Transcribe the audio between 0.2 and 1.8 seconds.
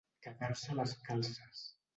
Cagar-se a les calces.